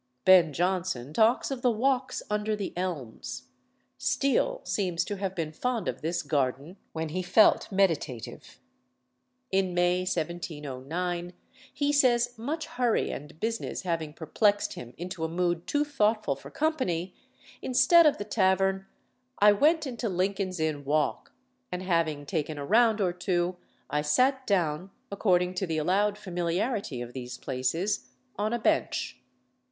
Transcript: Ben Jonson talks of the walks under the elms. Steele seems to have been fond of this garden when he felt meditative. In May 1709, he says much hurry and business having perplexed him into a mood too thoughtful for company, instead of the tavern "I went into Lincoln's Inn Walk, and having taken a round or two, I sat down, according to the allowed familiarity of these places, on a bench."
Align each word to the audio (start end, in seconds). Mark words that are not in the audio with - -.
Ben 0.25 0.51
Jonson 0.51 1.13
talks 1.13 1.51
of 1.51 1.61
the 1.61 1.69
walks 1.69 2.23
under 2.27 2.55
the 2.55 2.73
elms. 2.75 3.49
Steele 3.99 4.61
seems 4.63 5.05
to 5.05 5.17
have 5.17 5.35
been 5.35 5.51
fond 5.51 5.87
of 5.87 6.01
this 6.01 6.23
garden 6.23 6.77
when 6.91 7.09
he 7.09 7.21
felt 7.21 7.71
meditative. 7.71 8.59
In 9.51 9.75
May 9.75 9.99
1709, 9.99 11.33
he 11.71 11.93
says 11.93 12.33
much 12.35 12.65
hurry 12.65 13.11
and 13.11 13.39
business 13.39 13.83
having 13.83 14.11
perplexed 14.13 14.73
him 14.73 14.95
into 14.97 15.23
a 15.23 15.27
mood 15.27 15.67
too 15.67 15.85
thoughtful 15.85 16.35
for 16.35 16.49
company, 16.49 17.13
instead 17.61 18.07
of 18.07 18.17
the 18.17 18.25
tavern 18.25 18.87
"I 19.37 19.51
went 19.51 19.85
into 19.85 20.09
Lincoln's 20.09 20.59
Inn 20.59 20.83
Walk, 20.83 21.31
and 21.71 21.83
having 21.83 22.25
taken 22.25 22.57
a 22.57 22.65
round 22.65 23.01
or 23.01 23.13
two, 23.13 23.57
I 23.87 24.01
sat 24.01 24.47
down, 24.47 24.89
according 25.11 25.53
to 25.53 25.67
the 25.67 25.77
allowed 25.77 26.17
familiarity 26.17 27.03
of 27.03 27.13
these 27.13 27.37
places, 27.37 28.07
on 28.35 28.51
a 28.51 28.57
bench." 28.57 29.19